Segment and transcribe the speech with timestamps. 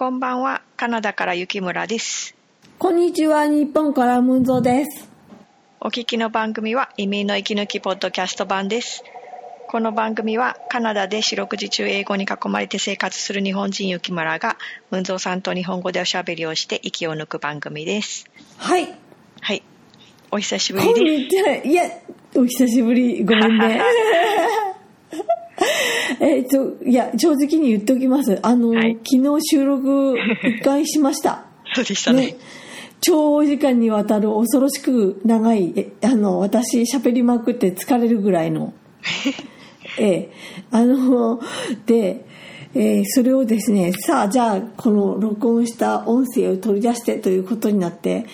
[0.00, 2.34] こんばんは、カナダから雪村です。
[2.78, 5.06] こんにちは、日本からムンゾです。
[5.78, 9.04] お聞きの番組は移民の息抜きポッドキャスト版です。
[9.68, 14.56] この番組はカナダで四六時中英語に囲まれて生活する日本人雪村が
[14.90, 18.24] ムンゾーさんと日本語でおしゃべりをして息を抜く番組です。
[18.56, 18.88] はい。
[19.42, 19.62] はい。
[20.30, 21.68] お久しぶりです。
[21.68, 21.84] いや、
[22.34, 23.22] お久しぶり。
[23.22, 23.82] ごめんね。
[26.20, 28.38] えっと、いや、正直に言っておきます。
[28.42, 31.44] あの、はい昨日収録一回しました。
[31.72, 32.26] そうでしたね。
[32.26, 32.36] ね。
[33.00, 38.74] 長時間にわたる恐ろしく長い、えあの、私喋りまくって疲れるぐらいの。
[39.98, 40.30] ええ、
[40.70, 41.40] あの、
[41.86, 42.26] で、
[42.74, 48.26] えーそれをですね、さあ、じゃあ、この録音した音声を取り出してということになって、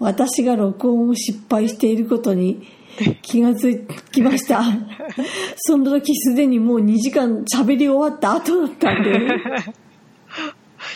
[0.00, 2.66] 私が録音を失敗していることに
[3.22, 4.62] 気がつきました。
[5.56, 9.12] その時すでにもう2時間喋り終わった後だったんで、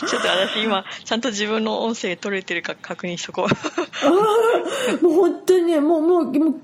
[0.07, 3.47] ちょっと私今、ちゃんと自分の音声取れてるか確認しとこう。
[3.47, 6.55] あーもう本当にね、もう、もう、もう、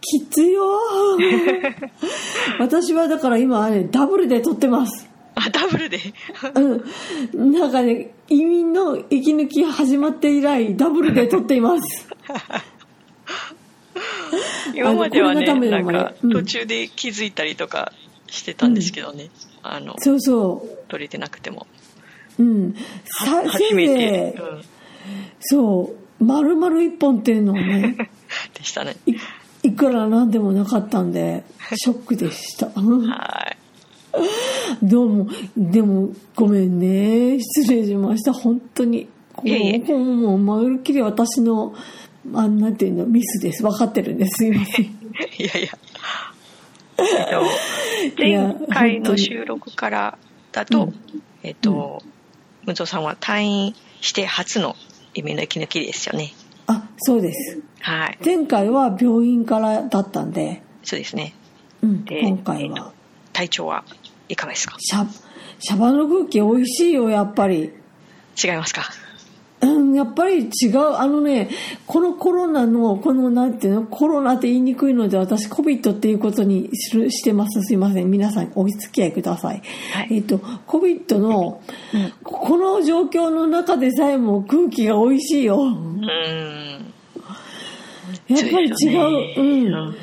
[0.00, 0.64] きついよ。
[2.58, 5.08] 私はだから今ね、ダブルで撮ってます。
[5.34, 5.98] あ、ダブルで？
[7.34, 7.52] うん。
[7.52, 12.08] なんかね、移民の息抜き始まって以来、ダブルで撮っています。
[14.74, 17.92] 今まではね、なんか途中で気づいたりとか
[18.28, 19.30] してたんですけどね。
[19.62, 21.66] あの、そうそ取れてなくても。
[22.38, 22.42] う。
[22.42, 22.74] うん。
[23.04, 24.62] さ初めて、うん、
[25.40, 27.96] そう、丸々一本っていうのはね、
[28.54, 28.96] でしたね。
[29.06, 29.14] い
[29.62, 31.44] いくらなんでもなかったんで、
[31.76, 32.66] ショックでした。
[32.66, 33.56] はい。
[34.82, 37.38] どうも、でも、ごめんね。
[37.40, 38.32] 失礼しました。
[38.32, 39.06] 本当に。
[39.34, 41.74] こいえいえうもう、まるっきり私の、
[42.34, 43.62] あなんていうの、ミスです。
[43.62, 44.44] 分かってるんです。
[44.44, 44.84] すいません。
[44.84, 44.90] い
[45.38, 45.70] やいや。
[48.18, 50.18] 前回の収録から
[50.52, 50.94] だと、うん
[51.42, 52.02] えっと、
[52.66, 54.76] ムツオさんは退院して初の
[55.14, 56.32] 夢の息抜きですよね。
[56.66, 57.62] あ、そうです。
[57.80, 58.18] はい。
[58.24, 61.34] 前回は病院からだったんで、そうですね。
[61.82, 62.92] うん、で今回えっとは。
[63.32, 63.84] 体調は
[64.28, 64.76] いかがですか？
[64.78, 65.06] シャ、
[65.60, 67.72] シャバの空気美味しいよ、やっぱり。
[68.42, 68.82] 違いますか？
[68.82, 69.09] うん、
[69.96, 70.96] やっぱり違う。
[70.96, 71.48] あのね、
[71.86, 77.62] このコロナの、このなんていうの、コロナって言いにくいので、私、コビットっていうことにするしてます。
[77.62, 78.10] すいません。
[78.10, 79.62] 皆さん、お付き合いください。
[79.92, 81.60] はいえっと、コビットの、
[81.94, 85.56] うんこの状況の中でさえも空気が美味しいよ。
[85.56, 86.92] うーん。
[88.28, 89.40] やっぱり違う。
[89.40, 89.94] うん。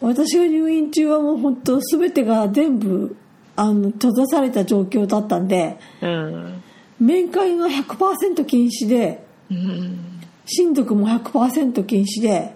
[0.00, 3.16] 私が入院中はもう本当全てが全部、
[3.56, 6.62] あの、閉ざされた状況だったんで、うん。
[6.98, 9.98] 面会が100%禁止で、うん。
[10.46, 12.54] 親族も100%禁止で、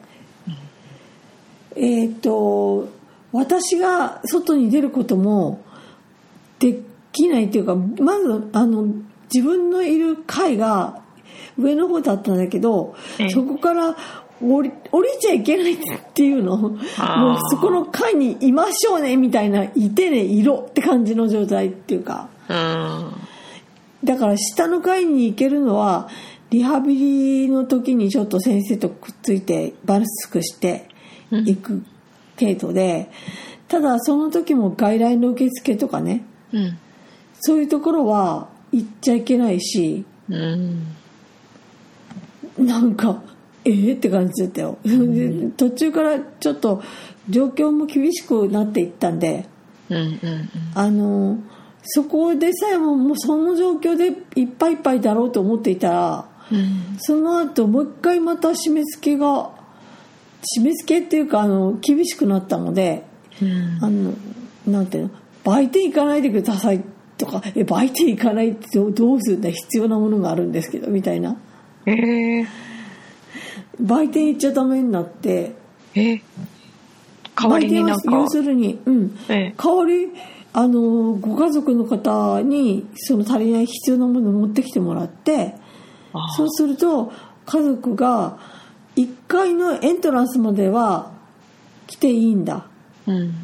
[1.77, 2.89] えっ、と
[3.33, 5.65] 私が外に出ることも
[6.59, 6.79] で
[7.13, 8.87] きないっていうかまずあの
[9.33, 11.01] 自分のいる階が
[11.59, 13.97] 上の方だったんだけどええそこから
[14.43, 15.79] 降り降りちゃいけないっ
[16.15, 16.79] ていうのもう
[17.51, 22.29] そこの階にいましょうねみたいないてねいろって感じの状態っていうか。
[22.49, 23.13] うん。
[24.05, 26.09] だから下の階に行けるのは
[26.51, 26.95] リハビ
[27.45, 30.89] リの時にちょっと先生とくっついてバスクして
[31.31, 31.83] 行く
[32.39, 33.11] 程度で、
[33.69, 36.79] ただその時も外来の受付とかねうん。
[37.41, 40.87] そういうところは行っちゃいけないしうん。
[42.59, 43.23] なんか
[43.65, 46.83] ええって感じだったよ、で途中からちょっと
[47.29, 49.47] 状況も厳しくなっていったんで
[49.89, 49.99] うん。
[49.99, 50.19] うん。
[50.75, 51.39] あの
[51.83, 54.09] そこでさえももうその状況で
[54.41, 56.97] いっぱいいっぱいだろうと思っていたらうん。
[56.99, 59.51] その後もう一回また締め付けが
[60.57, 63.05] 締め付けっていうかあの厳しくなったので
[63.41, 63.79] うん。
[63.81, 64.15] あの
[64.67, 65.11] なんていうの
[65.45, 66.85] 売店行かないでください
[67.17, 71.37] とかえ売店行かないってどうどうするんだ必要なものがあるんですけどみたいな。
[71.87, 72.47] えー、
[73.81, 75.53] 売店行っちゃダメになって。
[75.95, 76.21] え
[77.35, 78.03] 代わりになんか。
[78.03, 79.19] 売店は要するにうん。
[79.29, 79.55] ええ。
[79.57, 80.09] 代わり
[80.53, 85.55] あのご家族の方にその足りない必要なものを持ってきてもらって
[86.13, 87.13] あそうすると
[87.47, 88.39] 家族が
[88.97, 91.13] 1階のエントランスまでは
[91.87, 92.67] 来ていいんだ。
[93.07, 93.35] うん。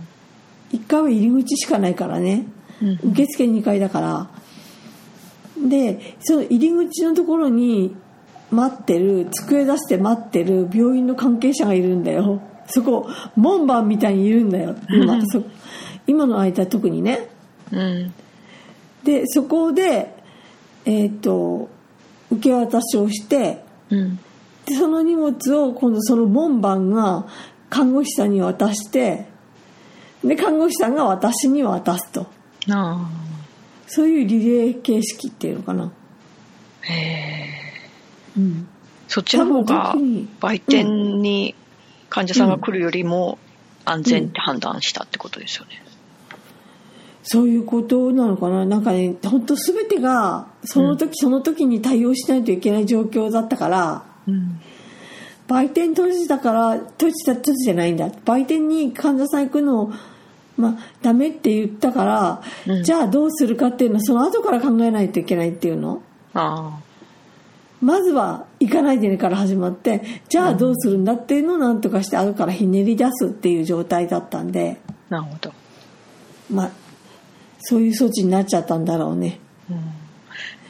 [0.73, 2.47] 1階は入り口しかないからね。
[2.83, 3.11] うん。
[3.11, 4.29] 受付2階だから。
[5.69, 7.97] でその入り口のところに
[8.51, 12.43] 待ってる机出して待ってる病院の関係者がいるんだよ。
[12.69, 14.77] そこ門番みたいにいるんだよ。
[14.89, 15.21] 今。
[15.27, 15.43] そ
[16.07, 17.29] 今の間特にね。
[17.73, 18.15] うん。
[19.05, 20.15] でそこで
[20.85, 21.69] えっ、と
[22.31, 24.19] 受け渡しをしてうん。
[24.67, 27.27] でその荷物を今度その門番が
[27.71, 29.27] 看護師さんに渡して
[30.25, 32.27] で看護師さんが私に渡すと。
[32.71, 33.11] あ
[33.87, 35.93] そういうリレー形式っていうのかな。
[36.83, 37.47] へえ。
[38.37, 38.69] うん、
[39.09, 39.95] そっちの方が
[40.41, 41.55] 売店に
[42.11, 43.39] 患者さんが来るよりも
[43.85, 45.86] 安全って判断したってことですよね。
[47.29, 48.65] そういうことなのかな。
[48.65, 54.61] なんかね本当全てがその時その時に対応しないといけない状況だったから、うん。
[55.49, 58.11] 売店閉じたから閉じた閉じてないんだ。
[58.25, 59.93] 売店に患者さん行くの
[60.57, 62.85] まあダメって言ったから、うん。
[62.85, 66.03] じゃあどうするかっていうのはその後から考えないといけないっていうの。
[66.33, 66.79] あ
[67.81, 74.81] まずは行かないでねから始まってじゃあどうするんだっていうのをなんとかして後からひねり出すっていう状態だったんで。
[75.11, 75.53] あ、なるほど。
[76.51, 76.86] まあ
[77.69, 79.41] そういう措置になっちゃったんだろうね。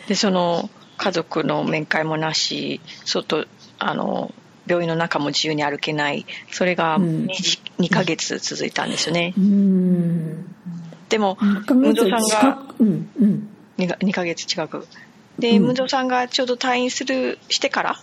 [0.08, 3.46] で、その家族の面会もなし、外、
[3.78, 4.32] あの、
[4.66, 6.25] 病院の中も自由に歩けない。
[6.50, 7.26] それがうん。
[7.26, 9.34] 2, 2ヶ月続いたんですよね。
[9.37, 10.54] うーん。
[11.10, 13.48] でも、1ヶムン月ゾさん近がくうんうん。
[13.76, 14.88] 2か ,2 ヶ月近く。
[15.38, 15.64] で、うん。
[15.66, 18.00] ムンゾさんがちょうど退院する、してから、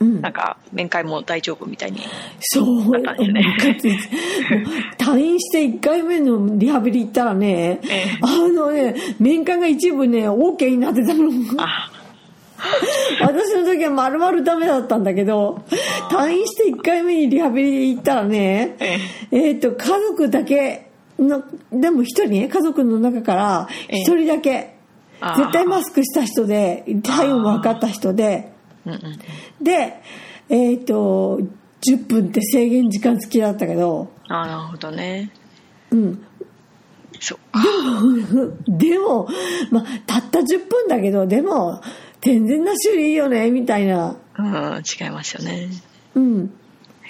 [0.00, 0.20] うん。
[0.20, 2.00] なんか面会も大丈夫みたいに。
[2.40, 3.96] そう、だったんですね。
[4.98, 8.18] 退院して1回目のリハビリ行ったらね、ええ。
[8.22, 11.30] あのね、面会が一部ね、OK になってたの。
[11.58, 11.90] あ、
[13.20, 15.62] 私の時は丸々ダメだったんだけど、
[16.10, 18.98] 退院して1回目にリハビリ行ったらね、え
[19.30, 19.52] え。
[19.52, 21.42] っ、と、家族だけの、
[21.72, 24.76] でも一人ね、家族の中からええ一人だけ、
[25.20, 25.36] あー。
[25.38, 28.55] 絶対マスクした人で、体温も測った人で、
[28.86, 29.64] うんうん。
[29.64, 30.02] で、
[30.48, 31.40] えっ、と、
[31.86, 35.30] 10分って制限時間付きだったけど、ああ、なるほどね。
[35.90, 36.26] うん。
[37.20, 37.60] そっか。
[38.68, 39.28] でも、
[39.70, 41.80] まあ、たった10分だけど、でも、
[42.20, 45.68] 全然なしよりいいよね、みたいな、うん、違いますよね。
[46.14, 46.50] うん、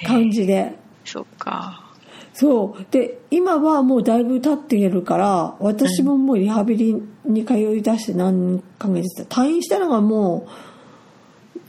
[0.04, 0.74] 感じで。
[1.04, 1.86] そっか。
[2.34, 2.86] そう。
[2.90, 9.24] で、今はもうだいぶ経っているから、私ももうリハビリに通い出して何ヶ月だ。
[9.24, 10.50] 退院したのがもう、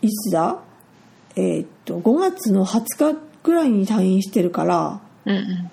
[0.02, 0.60] いつだ？
[1.36, 5.72] えーっと、5月の20日ぐらいに退院してるから、うんうん。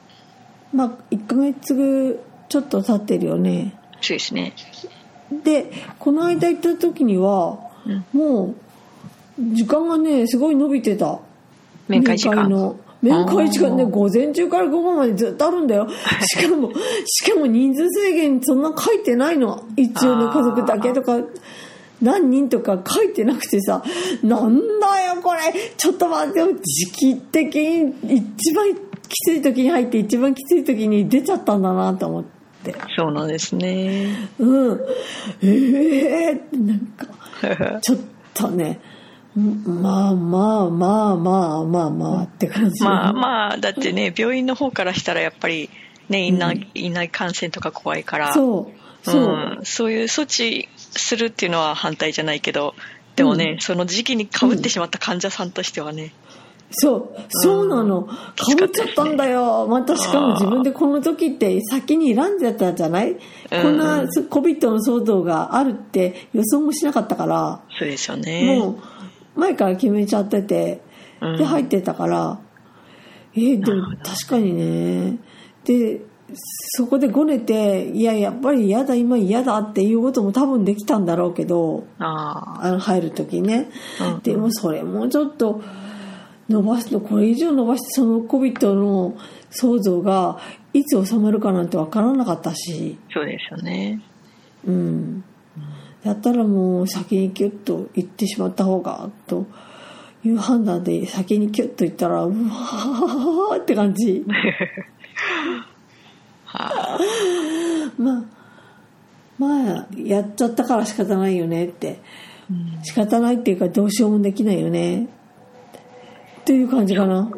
[0.75, 3.75] まあ、1ヶ月ちょっと経ってるよね。
[4.01, 4.53] そうですね。
[5.43, 8.55] で、この間行った時には、うんも
[9.39, 11.19] う、時間がね、すごい伸びてた。
[11.89, 12.49] 面会時間。
[12.49, 12.77] の。
[13.03, 15.89] 面会時間ね、午前中から午後までずっとあるんだよ。
[16.23, 16.71] しかも、
[17.05, 19.67] しかも人数制限そんな書いてないの。
[19.77, 21.19] 一応の家族だけとか、
[22.03, 23.83] 何人とか書いてなくてさ、
[24.23, 25.41] なんだよこれ、
[25.77, 32.25] ちょっと待ってよ、時期的に一番きつい時に入って一番きつい時に出ちゃったんだなと思っ
[32.65, 32.75] て。
[32.97, 34.29] そうなんですね。
[34.39, 34.81] うん。
[35.43, 37.99] ええー、ってなんか、 ちょっ
[38.35, 38.81] とね、
[39.39, 42.83] んまあまあまあまあまあまあって感じ。
[42.83, 45.71] まあまあ、だってね、病院の方からしたらやっぱり、
[46.09, 48.73] ね、院内、院内感染とか怖いから、そ
[49.05, 49.23] う、そう。
[49.23, 50.69] ん、そういう措置
[51.01, 52.75] するっていうのは反対じゃないけど、
[53.17, 53.61] でもね、うん。
[53.61, 56.13] その時期にかぶってしまった患者さんとしてはね、
[56.77, 58.03] そう、そうなの。
[58.03, 58.15] か
[58.59, 59.67] ぶっちゃったんだよ。
[59.69, 63.17] またしかも自分でこの時って先に選んじゃったじゃない、
[63.51, 68.59] こんな COVID の騒動があるって予想もしなかったから、そうですよね。
[68.59, 68.81] も
[69.37, 70.81] う前から決めちゃってて、
[71.21, 71.37] うん。
[71.37, 72.41] で入ってたから、
[73.35, 75.19] えーでも確かにね。
[75.65, 76.01] で、
[76.33, 83.69] そこでごねて、いや、やっぱり嫌だ、今嫌だっていうことも多分できたんだろうけど、ああの入る時ね、
[84.01, 84.21] うん。
[84.21, 85.63] でもそれもちょっと
[86.49, 89.17] 伸ばすとこれ以上伸ばしてその COVID の
[89.51, 90.39] 騒動が
[90.73, 92.99] いつ収まるかなんて分からなかったし。
[93.11, 94.01] あ、そうですよね。
[94.67, 95.25] うん。
[96.03, 99.47] だったらもう先にキュッと行ってしまった方がと
[100.23, 104.25] いう判断で先にキュッと行ったらうわーって感じ。
[104.27, 104.35] は
[105.63, 105.74] あ、
[107.99, 108.23] まあ
[109.39, 111.99] まあやっちゃったから仕方ないよねって。
[112.83, 115.05] 仕方ないっていうかどうしようもできないよね。
[115.05, 115.07] っ
[116.45, 117.31] ていう感じかな。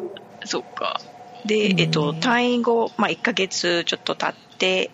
[0.45, 0.99] そっか。
[1.45, 4.91] で、えっと、退院後、まあ、1ヶ月ちょっと経って、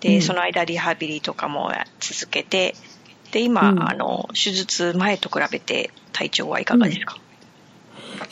[0.00, 0.22] で、うん。
[0.22, 2.74] その間リハビリとかも続けて、
[3.30, 3.88] で、今、うん。
[3.88, 7.16] あの、手術前と比べて体調はいかがですか、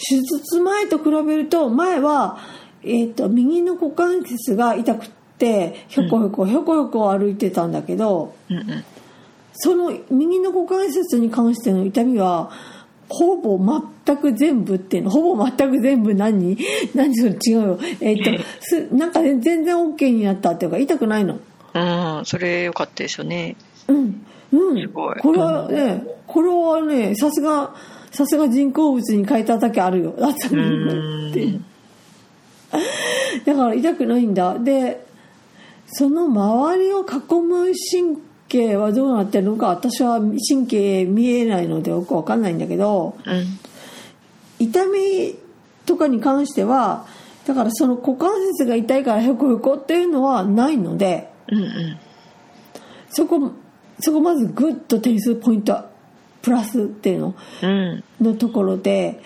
[0.08, 2.38] 手術前と比べると前は、
[2.82, 5.06] えっと右の股関節が痛く
[5.40, 8.84] ってひょこひょこひょこひょこ歩いてたんだけどうん、うん。
[9.54, 12.50] その右の股関節に関しての痛みは
[13.08, 13.58] ほぼ
[14.06, 16.56] 全く全部っていうのほぼ全く全部何？
[16.94, 17.78] 何それ違うよ。
[18.00, 18.30] えっ、と
[18.60, 21.38] すなんかね全然 OK になったっていうか痛くないの。
[21.74, 23.56] うん、それ良かったですよね。
[23.88, 24.80] うんうん。
[24.80, 25.16] すごい。
[25.20, 27.74] これはねこれはねさすが
[28.12, 30.14] さすが人工物に変えただけあるよ。
[30.18, 31.46] だったうのって。
[31.46, 31.64] ん。
[33.44, 34.56] だから痛くないんだ。
[34.58, 35.09] で
[35.92, 38.18] その周りを囲む神
[38.48, 43.58] 経はどうなってるのか私は神経見えないのでよくわかんないんだけどうん
[44.58, 45.38] 痛み
[45.86, 47.06] とかに関しては
[47.46, 51.98] だからその股関節が痛いからへこへこっていうのはないのでうんうん
[53.08, 53.52] そこ
[54.00, 55.84] そこまずグッと点数ポイント
[56.42, 58.04] プラスっていうのうん。
[58.20, 59.20] のところで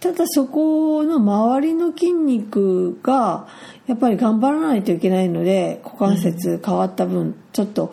[0.00, 3.46] ただそこの周りの筋肉が
[3.86, 7.92] やっぱり頑張らないといけないので股関節変わった分ちょっと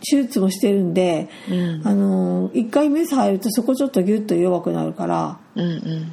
[0.00, 1.82] 手術もしてるんで、うん。
[1.86, 6.12] あの1回メス入るとそこちょっとギュッと弱くなるからうんうん。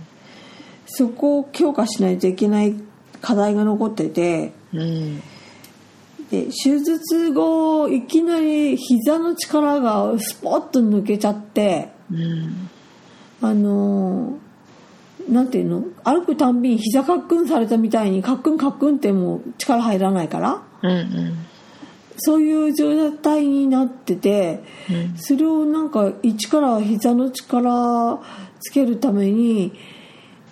[0.86, 2.76] そこを強化しないといけない
[3.22, 5.20] 課題が残っててうん。
[6.30, 11.90] で手術後いきなり膝の力がスポッと抜けちゃって。
[12.12, 12.70] うん。
[13.42, 14.51] あのー
[15.32, 15.84] なんていうの？
[16.04, 20.62] 歩くたんびに膝カックンされたみたいにカックンカックンってもう力入らないから。
[20.84, 21.34] うんうん。
[22.18, 25.18] そういう状態になっててうん。
[25.18, 28.22] それをなんか一から膝の力
[28.60, 29.72] つけるために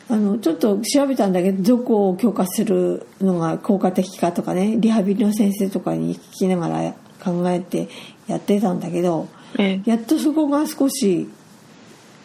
[0.10, 6.94] あのちょっと調べたんだけどどこを強化するのが効果的かとかねリハビリの先生とかに聞きながら
[7.24, 7.90] 考えて
[8.28, 9.28] やってたんだけど
[9.60, 9.82] え。
[9.86, 11.30] やっとそこが少し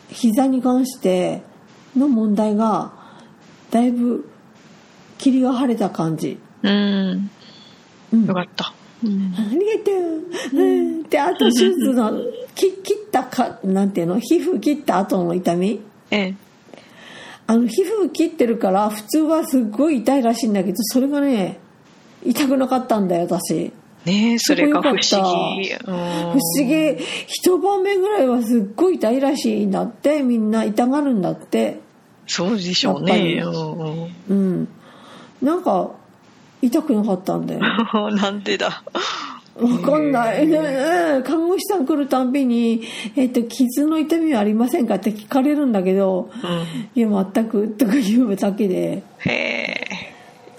[0.09, 1.43] 膝に関して
[1.97, 2.93] の問題が
[3.71, 4.29] だいぶ
[5.19, 6.39] 霧が晴れた感じ。
[6.63, 7.31] うん。
[8.13, 8.27] うん。
[8.27, 8.73] よかった。
[9.05, 9.35] うん。
[9.37, 9.93] ありがと
[10.57, 10.61] う。
[10.61, 12.13] うん、で、あと手術の
[12.55, 14.19] き切ったか、なんていうの？
[14.21, 15.81] 皮膚切った後の痛み？
[16.11, 16.35] ええ。
[17.47, 21.59] あの、皮膚切ってるから普通はすっごい痛いらしいんだけど、それがね、
[22.25, 23.73] 痛くなかったんだよ、私。
[24.07, 25.07] ねえそれが不思議。
[25.09, 27.05] 不思議。
[27.27, 31.84] 一晩目ぐらいはすっごい痛いらしいんだって、みんな痛がるんだって。
[32.27, 34.69] そうでしょうねうんうん。
[35.43, 35.91] なんか、
[36.63, 37.61] 痛くなかったんだよ。
[37.95, 38.83] う んなんでだ？
[39.57, 40.49] わかんない。
[41.23, 42.83] 看護師さん来るたんびに、
[43.15, 49.79] えっ、と、傷の痛みはありませんかって聞かれるんだけど、うんいや、全くとか言うだけで、へえ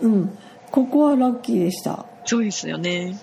[0.02, 0.30] うん。
[0.72, 2.06] ここはラッキーでした。
[2.26, 3.20] そうですよね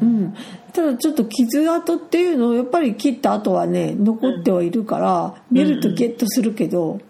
[0.00, 0.34] うん。
[0.72, 7.00] ただちょっと傷跡っていうのをやっぱり切った後はね、残ってはいるから、見るとゲッとするけど、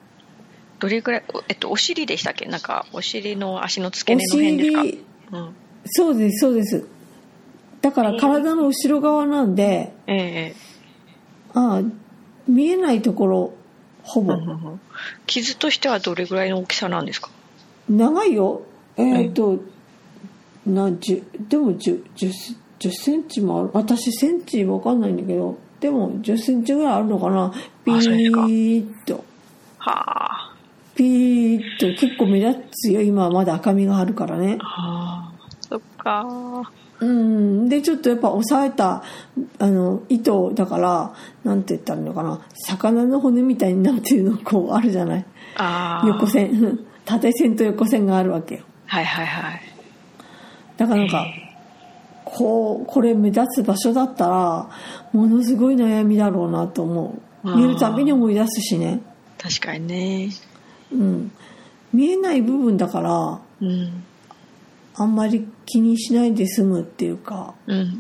[0.79, 2.47] どれぐらいおえっとお尻でしたっけ？
[2.47, 4.83] なんかお尻の足の付おけ根の辺ですか？
[4.83, 5.57] 尻、うん
[5.89, 6.85] そうです、そうです。
[7.81, 10.57] だから体の後ろ側なんで、ええ
[11.55, 11.83] ああ、
[12.49, 13.55] 見えないところ、
[14.03, 14.35] ほぼ。
[14.35, 14.81] うんうんうん。
[15.27, 17.31] 傷としてはどれぐらいの大きさなんですか？
[17.89, 18.63] 長いよ。
[18.97, 19.61] えっ、と、
[20.67, 22.33] なじゅでも 10, 10,
[22.81, 23.71] 10センチもある。
[23.73, 27.53] 私センチわかんないんだけどでも10センチぐらいあるのかな。
[27.85, 29.25] ピーッと。
[29.79, 30.46] はあ
[30.97, 34.57] ピーッと結構目立つよ今はまだ赤みがあるからね。
[34.61, 36.73] はあそっか。
[37.01, 37.69] うん。
[37.69, 39.03] でちょっとやっぱ押さえた
[39.59, 42.41] あの糸だからなんて言ったらいいのかな。
[42.67, 45.27] 魚の骨みたいになっていうのこうあるじゃない。
[46.07, 46.81] 横線。
[47.05, 48.63] 縦線と横線があるわけよ。
[48.87, 49.61] はいはいはい。
[50.77, 51.27] だからなんか
[52.25, 54.69] こうこれ目立つ場所だったら
[55.13, 57.57] ものすごい悩みだろうなと思う。
[57.57, 59.01] 見るたびに思い出すしね、
[59.39, 60.31] 確かにね
[60.93, 61.33] うん、
[61.93, 64.03] 見えない部分だからうん。
[64.99, 67.55] あんまり気にしないで済むっていうか。
[67.67, 67.97] うんうん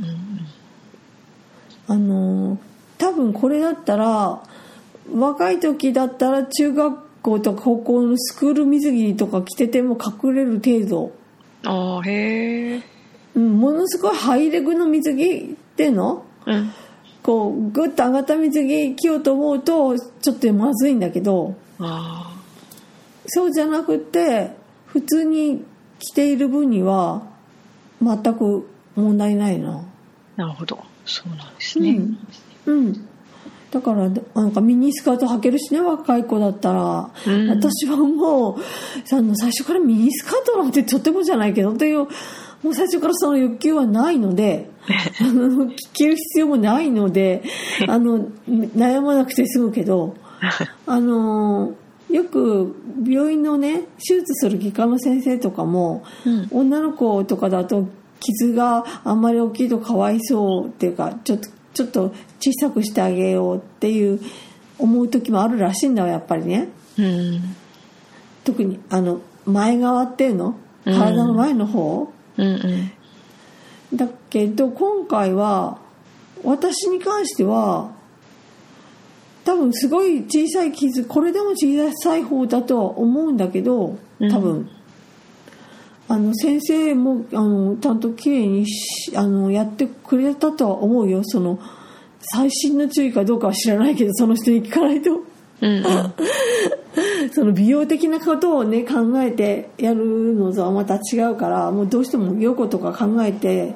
[1.88, 2.59] あのー
[2.99, 4.43] 多分これだったら
[5.14, 11.12] 若い時だったら中学校とか高校のスクール水着とか着てても隠れる程度、うん
[11.69, 12.83] ああへえ
[13.35, 16.73] うん、ものすごいハイレグの水着っていうのうん。
[17.23, 21.55] こうグッと上がった水着着ようと思うとちょっとまずいんだけど。
[21.81, 22.35] あ
[23.26, 24.50] そうじゃなくて
[24.87, 25.64] 普通に
[25.99, 27.23] 着ている分には
[28.02, 29.78] 全く問題ないな。
[29.78, 30.83] あなるほど。
[31.04, 32.00] そうなんですね、
[32.66, 33.09] うん、うん、
[33.71, 37.49] だからなんかミニスカート履けるしね若い子だったら、うん。
[37.49, 38.56] 私はもう
[39.12, 42.09] あの最初からミニスカートなんてとてもじゃないけどという
[42.62, 44.68] もう最初からその欲求はないので
[45.21, 47.42] あの 着る必要もないので
[47.87, 50.16] あの悩まなくて済むけど
[50.87, 51.75] あの
[52.11, 52.75] よく
[53.07, 56.49] 病院のね手術する外科の先生とかも、うん。
[56.51, 57.89] 女の子とかだと
[58.21, 64.21] 傷があんまり大きいとかわいそうっていうかちょっとちょっと小さくしてあげようっていう
[64.79, 66.69] 思う時もあるらしいんだわやっぱりね。
[66.99, 67.55] うん。
[68.45, 70.57] 特にあの前側っていうの？
[70.85, 73.97] 体の前の方、うんうん。
[73.97, 75.79] だけど今回は
[76.45, 77.91] 私に関しては
[79.47, 84.69] 多分すごい小さい傷これでも小さい方だとは思うんだけど多分、
[86.09, 91.23] あの先生もあのちゃんときれいにしあのやってくれたとは思うよ。
[91.25, 91.61] その
[92.33, 95.11] 細心の注意かどうかは知らないけどその人に聞かないと。
[95.12, 95.85] うんうん。
[97.33, 103.75] その美容的なことをね考えてやるのとはまた違うからもうどうしても陽子とか考えて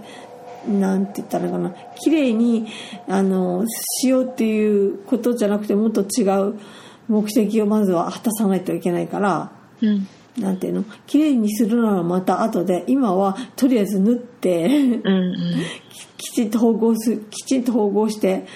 [0.69, 2.67] なんて言ったらいいかな綺麗に
[3.09, 6.59] あのしようっていうことじゃなくてもっと違う
[7.09, 10.07] 目的をまずは果たさないといけないからうん。
[10.39, 10.85] なんていうの？
[11.07, 15.35] 綺麗にするならまた後で今はとりあえず縫ってうん
[16.17, 18.47] きちんと縫合すきちんと縫合して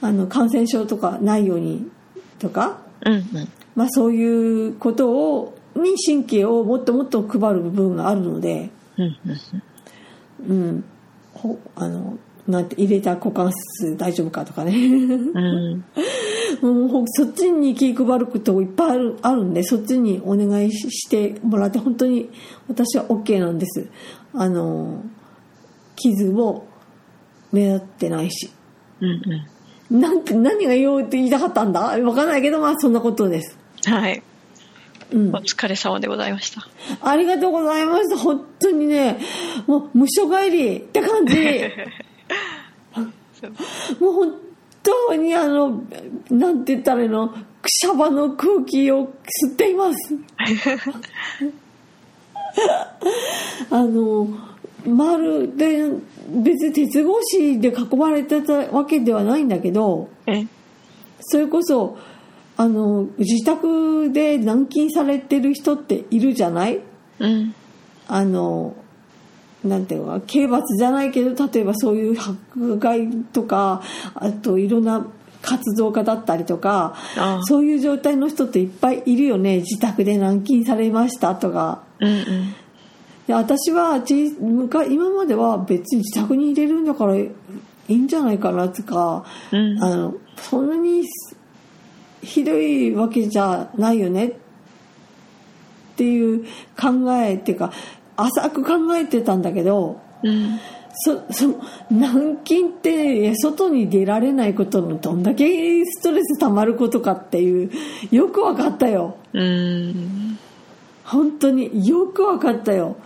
[0.00, 1.90] あの感染症とかないように
[2.38, 3.24] とかうんうん。
[3.74, 9.16] まあ、そういうことをに神経をもっともっと配る部分があるので、うん
[10.48, 10.84] うん。
[11.44, 12.18] うん、ほあの
[12.48, 15.84] なんて入れた股関節大丈夫かとかねうん。
[16.62, 22.28] もうほそっちに気配ることいっぱいあるあるんでそっちにお願いししてもらって本当に
[22.68, 23.86] 私は OK なんです
[24.34, 25.02] あの
[25.96, 26.66] 傷も
[27.52, 28.50] 目立ってないし
[29.00, 29.08] うん
[29.90, 30.00] うん。
[30.00, 31.80] なんて何が言おうって言いたかったんだ？
[31.80, 33.56] わかんないけどまあそんなことです
[33.86, 34.22] はい。
[35.12, 36.66] うんお疲れ様でございました。
[37.02, 38.16] ありがとうございました。
[38.16, 39.18] 本当にね、
[39.66, 41.36] もう無所帰りって感じ。
[44.00, 44.34] もう本
[44.82, 45.82] 当にあの、
[46.30, 47.34] なんて言ったらいいの、く
[47.68, 49.12] しゃばの空気を
[49.46, 49.96] 吸っています。
[53.70, 54.28] あの、
[54.86, 55.90] まるで、
[56.28, 60.46] 別に鉄格子で囲まれてたわけではないんだけど、え
[61.20, 61.98] それこそ、
[62.60, 66.80] あの、自宅で軟禁されてる人っているじゃない？
[67.18, 67.54] うん。
[68.06, 68.74] あの、
[69.64, 73.80] なんていうのか、刑罰じゃないけど、例えばそういう迫害とか、
[74.14, 75.06] あといろんな
[75.40, 76.94] 活動家だったりとか
[77.44, 79.58] そういう状態の人っていっぱいいるよね。
[79.58, 81.82] 自宅で軟禁されましたとか。
[81.98, 82.24] うんうん。
[83.26, 87.30] で私は今までは別に自宅に入れるんだからい
[87.88, 91.04] いんじゃないかなとか、うんあのそんなに
[92.22, 94.32] ひどいわけじゃないよねっ
[95.96, 96.44] ていう
[96.78, 97.72] 考えっていうか
[98.16, 100.60] 浅く考えてたんだけどうん。
[100.92, 101.46] そそ
[101.88, 107.70] 軟禁って外に出られないことのどんだけストレス溜まることかっていう
[108.10, 110.38] よく分かったようん。
[111.04, 112.96] 本当によく分かったよ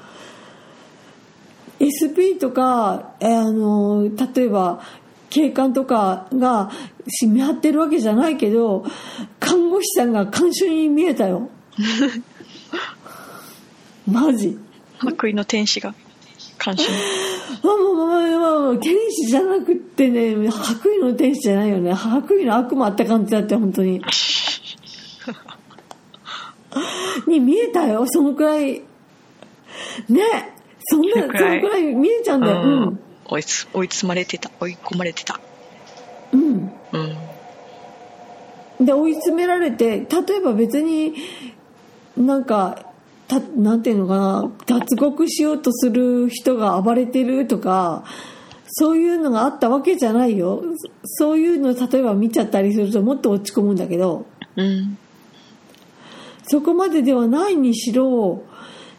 [1.78, 4.80] SP とかえーあの例えば
[5.34, 6.70] 警官とかが
[7.26, 8.84] 見張ってるわけじゃないけど
[9.40, 11.50] 看護師さんが看守に見えたよ。
[14.06, 14.56] マジ。
[14.98, 15.92] 白衣の天使が
[16.64, 16.96] 監視に。
[17.64, 21.92] ま あまあまあまあまあ天使じゃなくってね白衣の天使じゃないよね。
[21.92, 24.00] 白衣の悪魔って感じだって本当に。
[27.26, 28.06] に見えたよ。
[28.06, 28.84] そのくらい。
[30.08, 30.54] ね。
[30.84, 32.62] そんなそのくらい見えちゃうんだよ。
[32.62, 35.40] うん追いつ追い詰まれてた追い込まれてた。
[36.32, 36.72] うん。
[36.92, 38.84] うん。
[38.86, 41.14] で追い詰められて例えば別に
[42.16, 42.92] なんか
[43.28, 48.04] たなんていうのかな脱獄しようとする人が暴れてるとか
[48.66, 50.62] そういうのがあったわけじゃないよ。
[51.04, 54.26] そそういうの例えば見ちゃったりするともっと落ち込むんだけど。
[54.56, 54.98] うん。
[56.46, 58.42] そこまでではないにしろ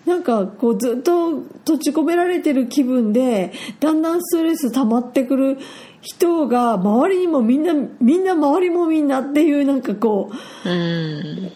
[0.05, 5.57] なんかこうずっと閉じ込められてる気分でだんだんストレス溜まってくる
[6.01, 10.31] 人が周りにもみんなみんな周りもみんなっていうなんかこ
[10.65, 11.51] ううん。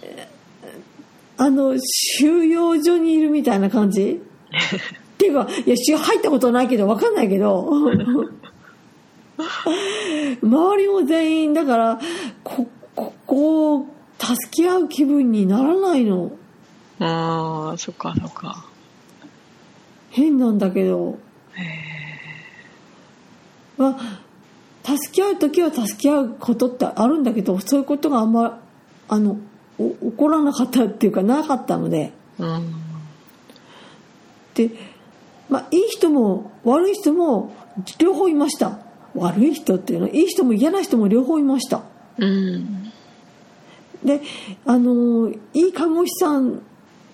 [1.42, 4.22] あの収容所にいるみたいな感じ？
[4.22, 7.72] っていうかいや収入ったことないけど分かんないけど。
[10.44, 12.00] 周りも全員だから
[12.44, 13.86] こここを
[14.20, 16.32] 助け合う気分にならないの
[17.00, 18.66] ああそっかそっか。
[20.12, 21.18] 変なんだけど。
[23.78, 24.22] まあ
[24.84, 28.60] 助け合う時は助け合うことってあるんだけどそういうことがあんま
[29.08, 29.38] あの
[29.78, 32.12] お起こらなかったっていうかなかったので。
[32.38, 32.74] うん。
[34.56, 34.72] で、
[35.50, 37.54] まあ、いい人も悪い人も
[37.98, 38.80] 両方いました。
[39.16, 41.84] 悪い人っていうのはいい人も嫌な人も両方いました。
[42.18, 42.92] うん。
[44.04, 44.22] で
[44.66, 46.62] あのいい看護師さん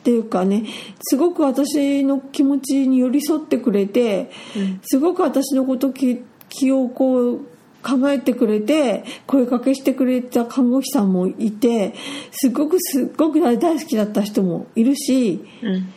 [0.06, 0.66] っていうかね
[1.02, 4.80] すごく私の気持ちに寄り添ってくれて、うん。
[4.84, 7.40] すごく私のこと気気をこう
[7.82, 11.96] 考えてくれて声かけしてくれた看護師さんもいて
[12.30, 15.92] すごくすっごく大好きだった人もいるしうん。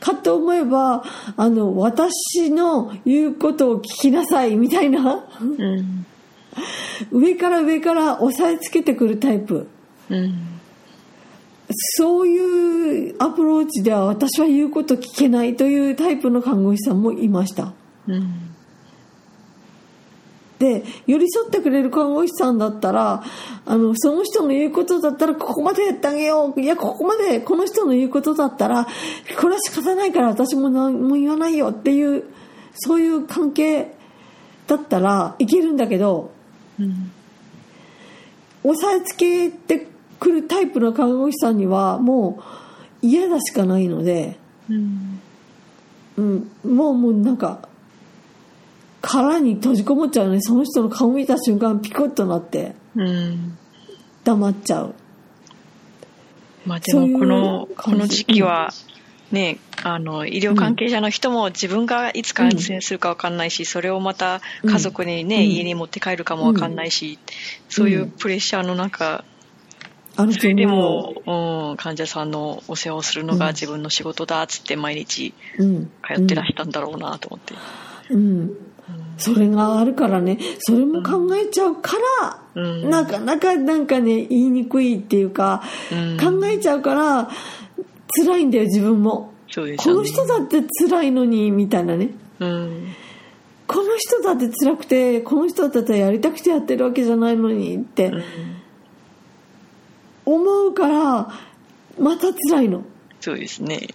[0.00, 1.04] かと思えば
[1.36, 5.28] あの私の言うことを聞きなさいみたいな。
[5.38, 6.06] うん。
[7.12, 9.68] 上から上から押さえつけてくるタイプ。
[10.08, 10.59] うん
[11.72, 17.72] そういうアプローチでは私は言うこと聞けないというタイプの看護師さんもいました。
[18.08, 18.50] うん。
[20.58, 23.24] で寄り添ってくれる看護師さんだったら
[23.64, 26.60] あのその人の言うことだったらここまでやってあげよう。
[26.60, 28.86] いやここまでこの人の言うことだったら
[29.40, 32.24] これは仕方ないから私も何も言わないよっていう
[32.74, 33.94] そういう関係
[34.66, 36.30] だったらいけるんだけど
[36.78, 37.10] うん。
[38.62, 39.89] 押さえつけて
[40.20, 42.40] くるタイプの看護師さんにはも
[43.02, 44.36] う嫌だしかないので、
[44.68, 45.20] うん。
[46.16, 47.66] うん、もうもうなんか
[49.00, 53.56] 殻に閉じこもっちゃうねその人の顔見た瞬間ピコッとなってうん。
[54.22, 54.94] 黙っちゃう。
[56.66, 58.70] まあでもこのこの時期は
[59.32, 65.42] ねあの医療関係者の人も自分がいつ感染するか分かんないし、それをまた家族にね、うん。
[65.44, 67.18] 家に持って帰るかも分かんないし、
[67.70, 69.24] そういうプレッシャーの中
[70.16, 77.54] あるとそれで思も、うん、患者さんのお世話をするのが自分の仕事だっつって毎日う、うん、通ってらしたんだろうなと思って、
[78.10, 78.56] うん、
[79.18, 80.38] それがあるからね。
[80.60, 81.92] それも考えちゃうか
[82.22, 82.90] ら、うん。
[82.90, 86.40] なかなかなんかね言いにくいっていうか、うん。
[86.40, 87.30] 考えちゃうから
[88.24, 89.32] 辛いんだよ自分も。
[89.54, 90.08] このそうですよね。
[90.08, 92.10] 人だって辛いのにみたいなね。
[92.40, 92.94] うん。
[93.66, 98.06] この人だって辛くてこの人だってやりたくてやってるわけじゃないのにって。
[98.06, 98.22] うん
[100.34, 101.28] 思うから
[101.98, 102.82] また辛いの。
[103.20, 103.88] そうですね。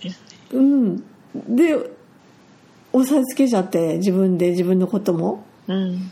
[0.51, 1.03] うん。
[1.33, 1.75] で
[2.93, 5.43] 押さえつけちゃって自分で自分のことも。
[5.67, 6.11] うん。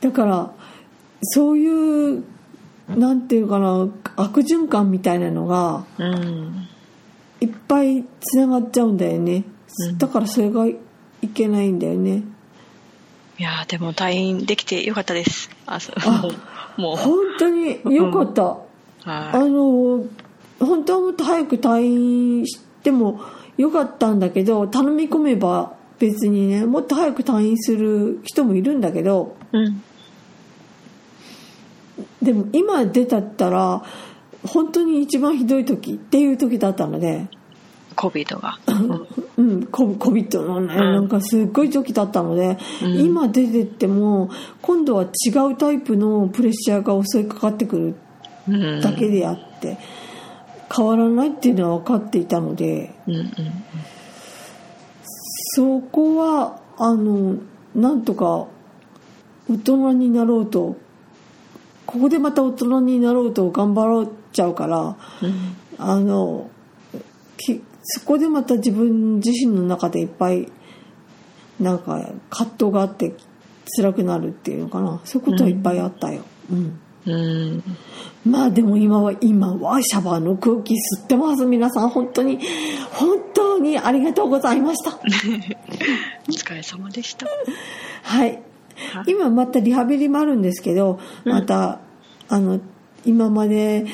[0.00, 0.50] だから
[1.22, 2.24] そういう
[2.88, 6.68] なんていうかな悪循環みたいなのがうん。
[7.40, 9.44] いっぱいつながっちゃうんだよね、
[9.88, 9.98] うん。
[9.98, 10.78] だからそれがい
[11.34, 12.22] けないんだよね。
[13.38, 15.50] いやーでも退院できてよかったです。
[15.66, 15.96] あそう。
[16.06, 16.96] あもうもう。
[16.96, 18.56] 本当によかった、
[19.06, 20.04] あはの
[20.58, 23.20] 本当はもっと早く退院しても
[23.56, 29.82] よかったんだけど頼み込めば別にねもっと早く退院する人もいるんだけどいうん。
[32.22, 33.82] でも今出たったら
[34.46, 37.28] 本当に一番ひどい時っていう時だったので、
[37.96, 38.58] COVID が。
[39.36, 43.00] うん、コ COVID のね、なんかすっごい時だったので、うん。
[43.00, 44.30] 今出てっても
[44.62, 47.96] 今度は違うタイプのプレッシャーが襲いかかってくるうん
[48.80, 49.78] だけであって、
[50.74, 52.92] 変わらないっていうのは分かっていたので
[55.54, 57.36] そこはあの
[57.74, 58.46] なんとか
[59.48, 60.76] 大人になろうと
[61.86, 66.50] ここでまた大人になろうと頑張ろうちゃうからうんあの
[67.88, 70.50] そこでまた自分自身の中でいっぱい
[71.60, 73.14] なんか葛藤があって
[73.76, 76.24] 辛くなるっていうのかなそういうことはいっぱいあったよ。
[76.50, 76.80] うんうん
[78.24, 81.44] まあでも今は今はシャワーの空気吸ってます。
[81.46, 82.40] 皆さん本当に
[82.90, 84.90] 本当にありがとうございました。
[86.28, 87.26] お疲れ様でした。
[88.02, 88.30] はい。
[88.92, 89.04] はい。
[89.06, 91.78] 今またリハビリもあるんですけどまた、
[92.28, 92.60] あの
[93.04, 93.86] 今まで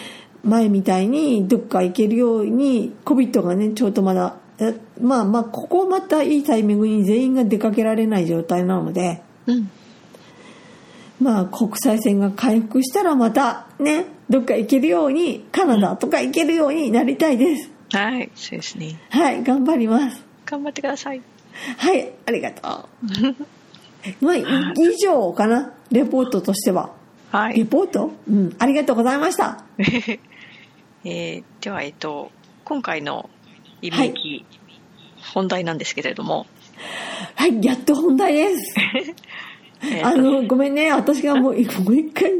[0.43, 9.71] 前みたいにどっか行けるように COVID がねちょうどまだえまあまあここまたいいタイミングに全員が出かけられない状態なのでうん
[11.23, 17.71] まあ国際線が回復したらまたねどっか行けるようにカナダとか行けるようになりたいです。
[17.93, 18.99] はいそうですね。
[19.11, 20.25] はい頑張ります。
[20.47, 21.21] 頑張ってください。
[21.79, 22.89] はいありがと
[24.21, 24.25] う。
[24.25, 24.43] まあい
[24.79, 26.91] 以上かなレポートとしては。
[27.31, 28.11] はい、レポート？
[28.29, 29.65] うんありがとうございました。
[29.79, 32.31] えーではえっと
[32.65, 33.29] 今回の
[33.81, 34.45] イメージ、
[35.35, 36.47] 本題なんですけれども、
[37.35, 38.75] はいやっと本題です
[40.03, 40.93] あの、ごめんね。
[40.93, 42.31] 私がもう、もう一回、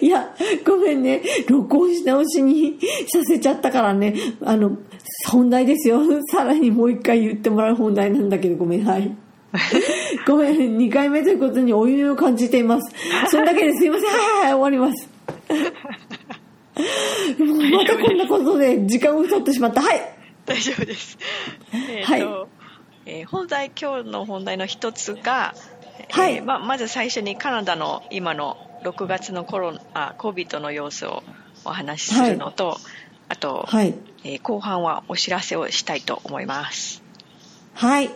[0.00, 0.34] いや、
[0.66, 1.22] ごめんね。
[1.48, 2.78] 録音し直しに
[3.12, 4.14] させちゃったからね。
[4.44, 4.78] あの、
[5.30, 6.00] 本題ですよ。
[6.30, 9.14] さらにもう一回言ってもらう本題なんだけど、ごめん、はい。
[10.26, 12.94] ごめん、2回目ということにお湯を感じています。
[13.30, 14.04] そんだけですいません。
[14.06, 15.08] はいはいはい、終わります。
[17.72, 19.82] またこんなことで時間を取ってしまった。
[19.82, 20.00] はい。
[20.46, 21.18] 大丈夫です。
[21.72, 22.48] えーはいと
[23.06, 25.54] えー本題今日の本題の一つが、
[25.98, 31.22] えーはいままず最初にカナダの今の6月のコロナあ COVID の様子を
[31.64, 32.78] お話しするのと、
[33.28, 33.94] あと、はい。
[34.24, 37.02] えー後半はお知らせをしたいと思います。
[37.74, 38.10] はい。